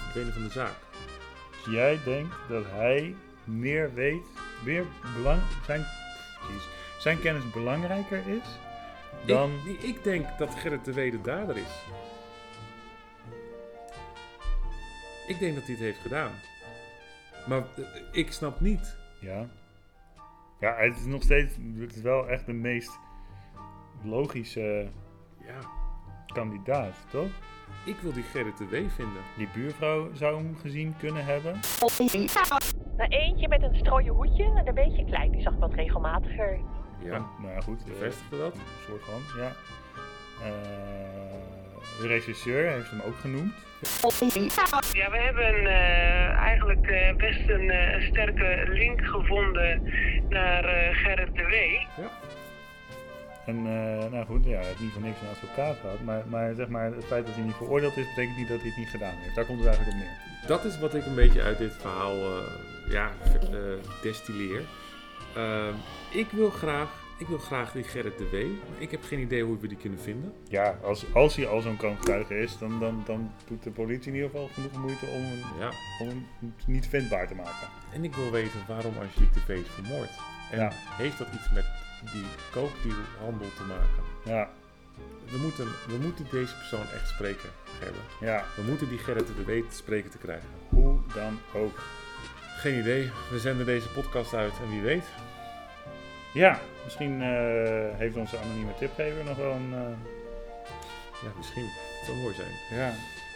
verdwenen 0.03 0.33
van 0.33 0.43
de 0.43 0.49
zaak. 0.49 0.75
Jij 1.65 1.99
denkt 2.05 2.35
dat 2.47 2.65
hij 2.69 3.15
meer 3.43 3.93
weet, 3.93 4.23
meer 4.63 4.85
belang, 5.15 5.41
zijn, 5.65 5.85
zijn 6.99 7.19
kennis 7.19 7.49
belangrijker 7.49 8.27
is 8.27 8.59
dan... 9.25 9.51
Ik, 9.65 9.81
ik 9.81 10.03
denk 10.03 10.37
dat 10.37 10.55
Gerrit 10.55 10.85
de 10.85 10.93
W 10.93 11.11
de 11.11 11.21
dader 11.21 11.57
is. 11.57 11.83
Ik 15.27 15.39
denk 15.39 15.55
dat 15.55 15.63
hij 15.63 15.73
het 15.73 15.83
heeft 15.83 15.99
gedaan. 15.99 16.31
Maar 17.47 17.63
eh, 17.75 17.83
ik 18.11 18.31
snap 18.31 18.59
niet. 18.59 18.95
Ja. 19.19 19.49
Ja, 20.59 20.75
het 20.75 20.97
is 20.97 21.05
nog 21.05 21.23
steeds, 21.23 21.55
het 21.79 21.95
is 21.95 22.01
wel 22.01 22.29
echt 22.29 22.45
de 22.45 22.53
meest 22.53 22.99
logische 24.03 24.87
Ja, 25.45 25.59
kandidaat, 26.33 26.95
toch? 27.09 27.29
ik 27.85 27.95
wil 28.01 28.13
die 28.13 28.23
Gerrit 28.23 28.57
de 28.57 28.65
W 28.67 28.73
vinden. 28.73 29.21
Die 29.37 29.47
buurvrouw 29.53 30.09
zou 30.13 30.35
hem 30.37 30.57
gezien 30.61 30.95
kunnen 30.99 31.25
hebben. 31.25 31.59
Nou, 32.97 33.09
eentje 33.09 33.47
met 33.47 33.61
een 33.63 33.75
strooien 33.75 34.13
hoedje 34.13 34.43
en 34.43 34.67
een 34.67 34.73
beetje 34.73 35.05
klein. 35.05 35.31
Die 35.31 35.41
zag 35.41 35.53
ik 35.53 35.59
wat 35.59 35.73
regelmatiger. 35.73 36.59
Ja, 37.03 37.25
Nou 37.41 37.53
ja, 37.53 37.59
goed. 37.61 37.79
eh, 37.83 37.85
bevestigde 37.87 38.37
dat. 38.37 38.53
Een 38.53 38.61
soort 38.87 39.03
van, 39.03 39.41
ja. 39.41 39.51
Eh, 40.41 42.01
de 42.01 42.07
regisseur 42.07 42.71
heeft 42.71 42.89
hem 42.89 43.01
ook 43.01 43.15
genoemd. 43.19 43.53
Ja, 44.93 45.11
we 45.11 45.17
hebben 45.17 45.65
eh, 45.65 46.29
eigenlijk 46.29 46.87
eh, 46.87 47.15
best 47.15 47.49
een, 47.49 47.69
eh, 47.69 48.01
sterke 48.09 48.65
link 48.67 49.05
gevonden 49.05 49.93
naar 50.29 50.63
eh, 50.65 50.97
Gerrit 50.97 51.35
de 51.35 51.43
W. 51.43 51.53
En 53.45 53.57
eh, 53.57 54.11
nou 54.11 54.25
goed, 54.25 54.43
ja, 54.45 54.57
hij 54.57 54.65
heeft 54.65 54.79
niet 54.79 54.91
voor 54.91 55.01
niks 55.01 55.21
een 55.21 55.27
advocaat 55.27 55.77
gehad. 55.81 56.01
Maar, 56.01 56.23
maar 56.27 56.53
zeg 56.55 56.67
maar, 56.67 56.93
het 56.93 57.05
feit 57.05 57.25
dat 57.25 57.35
hij 57.35 57.43
niet 57.43 57.55
veroordeeld 57.55 57.97
is, 57.97 58.07
betekent 58.07 58.37
niet 58.37 58.47
dat 58.47 58.59
hij 58.59 58.67
het 58.69 58.77
niet 58.77 58.89
gedaan 58.89 59.15
heeft. 59.15 59.35
Daar 59.35 59.45
komt 59.45 59.57
het 59.59 59.67
eigenlijk 59.67 59.97
op 59.97 60.03
neer. 60.03 60.17
Dat 60.47 60.65
is 60.65 60.79
wat 60.79 60.93
ik 60.95 61.05
een 61.05 61.15
beetje 61.15 61.41
uit 61.41 61.57
dit 61.57 61.73
verhaal 61.79 62.15
eh, 62.15 62.43
ja, 62.89 63.11
eh, 63.51 63.59
destilleer. 64.01 64.61
Ik, 66.11 66.27
wil 66.31 66.49
graag, 66.49 66.89
ik 67.17 67.27
wil 67.27 67.37
graag 67.37 67.71
die 67.71 67.83
Gerrit 67.83 68.17
de 68.17 68.29
W. 68.29 68.35
Ik 68.81 68.91
heb 68.91 69.03
geen 69.03 69.19
idee 69.19 69.43
hoe 69.43 69.57
we 69.59 69.67
die 69.67 69.77
kunnen 69.77 69.99
vinden. 69.99 70.33
Ja, 70.47 70.77
als, 70.83 71.05
als 71.13 71.35
hij 71.35 71.47
al 71.47 71.61
zo'n 71.61 71.77
kroongetuige 71.77 72.37
is, 72.39 72.57
dan, 72.57 72.79
dan, 72.79 73.01
dan 73.05 73.31
doet 73.47 73.63
de 73.63 73.69
politie 73.71 74.07
in 74.07 74.15
ieder 74.15 74.29
geval 74.29 74.49
genoeg 74.53 74.77
moeite 74.77 75.05
om 75.05 75.21
hem, 75.23 75.59
Ja. 75.59 75.69
om 75.99 76.07
hem 76.07 76.25
niet 76.65 76.87
vindbaar 76.87 77.27
te 77.27 77.35
maken. 77.35 77.67
En 77.93 78.03
ik 78.03 78.15
wil 78.15 78.31
weten 78.31 78.59
waarom 78.67 78.93
Angelique 78.97 79.33
de 79.33 79.39
V 79.39 79.49
is 79.49 79.67
vermoord. 79.73 80.09
En 80.51 80.59
Ja. 80.59 80.71
heeft 80.73 81.17
dat 81.17 81.27
iets 81.33 81.51
met 81.53 81.65
die 82.11 82.25
kookdealhandel 82.51 83.47
te 83.57 83.63
maken? 83.63 84.03
Ja, 84.23 84.49
We 85.31 85.37
moeten, 85.37 85.65
we 85.87 85.97
moeten 86.01 86.27
deze 86.31 86.55
persoon 86.55 86.85
echt 86.95 87.09
spreken, 87.09 87.49
Gerben. 87.79 88.01
ja, 88.19 88.43
We 88.55 88.61
moeten 88.61 88.89
die 88.89 88.97
Gerrit 88.97 89.27
de 89.27 89.43
W 89.45 89.69
te 89.69 89.75
spreken 89.75 90.09
te 90.09 90.17
krijgen. 90.17 90.49
hoe 90.69 90.99
dan 91.13 91.39
ook. 91.53 91.79
Geen 92.57 92.79
idee. 92.79 93.11
We 93.31 93.39
zenden 93.39 93.65
deze 93.65 93.87
podcast 93.89 94.33
uit 94.33 94.53
en 94.63 94.69
wie 94.69 94.81
weet. 94.81 95.05
Ja, 96.33 96.59
misschien 96.83 97.21
eh, 97.21 97.97
heeft 97.97 98.15
onze 98.15 98.37
anonieme 98.39 98.73
tipgever 98.79 99.23
nog 99.23 99.37
wel 99.37 99.51
een... 99.51 99.73
eh, 99.73 99.79
Ja, 101.23 101.29
misschien. 101.37 101.63
Het 101.65 102.05
zou 102.05 102.17
mooi 102.17 102.33
zijn. 102.35 102.79
ja, 102.79 102.93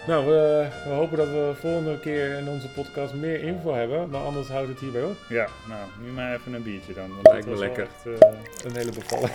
Nou, 0.07 0.25
we, 0.25 0.67
we 0.83 0.89
hopen 0.89 1.17
dat 1.17 1.27
we 1.27 1.51
volgende 1.59 1.99
keer 1.99 2.37
in 2.37 2.47
onze 2.49 2.67
podcast 2.69 3.13
meer 3.13 3.41
info 3.43 3.73
hebben. 3.73 4.09
Maar 4.09 4.21
anders 4.21 4.47
houdt 4.47 4.67
het 4.69 4.79
hierbij 4.79 5.03
op. 5.03 5.15
ja, 5.29 5.47
nou, 5.67 5.81
nu 6.03 6.11
maar 6.11 6.33
even 6.33 6.53
een 6.53 6.63
biertje 6.63 6.93
dan. 6.93 7.09
Want 7.13 7.27
Lijkt 7.27 7.45
dat 7.45 7.53
me 7.53 7.59
lekker. 7.59 7.83
echt, 7.83 8.21
eh, 8.21 8.29
Een 8.65 8.75
hele 8.75 8.91
bevalling. 8.91 9.31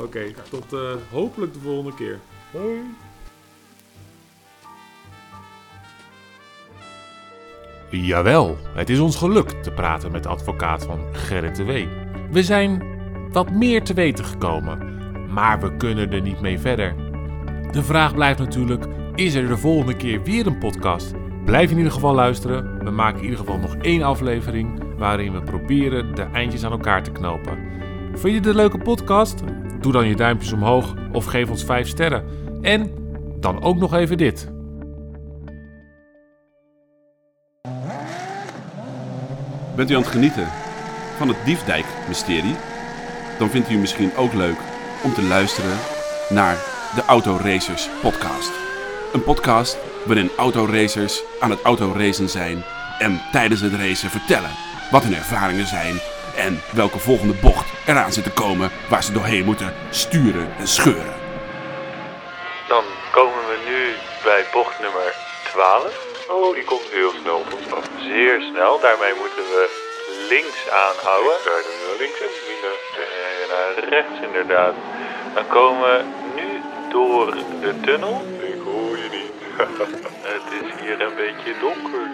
Oké, 0.00 0.20
tot 0.50 0.72
eh, 0.72 0.80
hopelijk 1.10 1.52
de 1.52 1.58
volgende 1.60 1.94
keer. 1.94 2.18
hoi. 2.50 2.80
Jawel, 7.90 8.56
het 8.74 8.90
is 8.90 8.98
ons 8.98 9.16
gelukt 9.16 9.62
te 9.62 9.70
praten 9.70 10.12
met 10.12 10.22
de 10.22 10.28
advocaat 10.28 10.84
van 10.84 11.00
Gerrit 11.12 11.56
de 11.56 11.64
W. 11.64 11.86
We 12.32 12.42
zijn 12.42 12.82
wat 13.32 13.50
meer 13.50 13.82
te 13.82 13.94
weten 13.94 14.24
gekomen, 14.24 14.78
maar 15.32 15.60
we 15.60 15.76
kunnen 15.76 16.12
er 16.12 16.20
niet 16.20 16.40
mee 16.40 16.58
verder. 16.58 16.94
De 17.70 17.82
vraag 17.82 18.14
blijft 18.14 18.38
natuurlijk, 18.38 18.84
is 19.18 19.34
er 19.34 19.48
de 19.48 19.56
volgende 19.56 19.96
keer 19.96 20.22
weer 20.22 20.46
een 20.46 20.58
podcast? 20.58 21.14
Blijf 21.44 21.70
in 21.70 21.76
ieder 21.76 21.92
geval 21.92 22.14
luisteren. 22.14 22.84
We 22.84 22.90
maken 22.90 23.18
in 23.18 23.24
ieder 23.24 23.38
geval 23.38 23.58
nog 23.58 23.76
één 23.76 24.02
aflevering 24.02 24.82
waarin 24.96 25.32
we 25.32 25.42
proberen 25.42 26.14
de 26.14 26.22
eindjes 26.22 26.64
aan 26.64 26.72
elkaar 26.72 27.02
te 27.02 27.12
knopen. 27.12 27.58
Vind 28.14 28.44
je 28.44 28.50
een 28.50 28.56
leuke 28.56 28.78
podcast? 28.78 29.42
Doe 29.80 29.92
dan 29.92 30.08
je 30.08 30.16
duimpjes 30.16 30.52
omhoog 30.52 30.94
of 31.12 31.24
geef 31.24 31.50
ons 31.50 31.64
5 31.64 31.88
sterren. 31.88 32.24
En 32.62 32.90
dan 33.40 33.62
ook 33.62 33.76
nog 33.76 33.94
even 33.94 34.16
dit. 34.16 34.50
Bent 39.76 39.90
u 39.90 39.94
aan 39.94 40.02
het 40.02 40.10
genieten 40.10 40.46
van 41.16 41.28
het 41.28 41.36
Diefdijk-mysterie? 41.44 42.54
Dan 43.38 43.48
vindt 43.48 43.70
u 43.70 43.76
misschien 43.76 44.16
ook 44.16 44.32
leuk 44.32 44.58
om 45.04 45.12
te 45.12 45.22
luisteren 45.22 45.76
naar 46.28 46.56
de 46.94 47.02
Autoracers 47.06 47.88
podcast. 48.02 48.67
Een 49.12 49.24
podcast 49.24 49.78
waarin 50.04 50.30
autoracers 50.36 51.22
aan 51.40 51.50
het 51.50 51.62
autoracen 51.62 52.28
zijn 52.28 52.64
en 52.98 53.20
tijdens 53.32 53.60
het 53.60 53.74
racen 53.74 54.10
vertellen 54.10 54.50
wat 54.90 55.02
hun 55.02 55.14
ervaringen 55.14 55.66
zijn 55.66 56.00
en 56.36 56.60
welke 56.72 56.98
volgende 56.98 57.34
bocht 57.40 57.66
eraan 57.86 58.12
zit 58.12 58.24
te 58.24 58.30
komen 58.30 58.70
waar 58.88 59.02
ze 59.02 59.12
doorheen 59.12 59.44
moeten 59.44 59.74
sturen 59.90 60.54
en 60.58 60.68
scheuren. 60.68 61.14
Dan 62.68 62.84
komen 63.12 63.42
we 63.48 63.56
nu 63.68 63.94
bij 64.24 64.44
bocht 64.52 64.80
nummer 64.80 65.14
12. 65.52 66.06
Oh, 66.28 66.54
die 66.54 66.64
komt 66.64 66.88
heel 66.90 67.12
snel. 67.20 67.44
Zeer 68.00 68.40
snel. 68.40 68.80
Daarmee 68.80 69.14
moeten 69.20 69.44
we 69.54 69.62
links 70.28 70.70
aanhouden. 70.70 71.36
links 71.98 72.20
en 72.20 72.32
En 73.02 73.48
naar 73.48 73.88
rechts 73.88 74.20
inderdaad. 74.22 74.74
Dan 75.34 75.46
komen 75.46 75.80
we 75.82 76.04
nu 76.34 76.62
door 76.90 77.34
de 77.60 77.80
tunnel. 77.80 78.22
Ik 78.40 78.60
hoor 78.64 78.96
je 78.96 79.08
niet. 79.10 79.47
Het 80.34 80.48
is 80.60 80.80
hier 80.80 81.00
een 81.00 81.14
beetje 81.14 81.52
donker. 81.60 82.06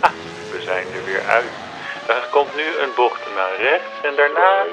Ah, 0.00 0.12
we 0.52 0.62
zijn 0.62 0.86
er 0.94 1.04
weer 1.04 1.24
uit. 1.26 1.52
Er 2.08 2.28
komt 2.30 2.56
nu 2.56 2.66
een 2.82 2.94
bocht 2.94 3.20
naar 3.34 3.56
rechts 3.56 3.94
en 4.02 4.16
daarna 4.16 4.64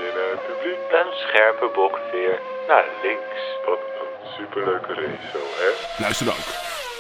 een 0.92 1.14
scherpe 1.14 1.70
bocht 1.74 2.12
weer 2.12 2.40
naar 2.68 2.86
links. 3.02 3.42
Wat 3.66 3.80
een 3.80 4.28
superleuke 4.38 4.94
race 4.94 5.28
zo, 5.34 5.40
hè? 5.40 6.02
Luister 6.02 6.28
ook. 6.28 6.48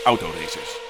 Autoracers. 0.03 0.87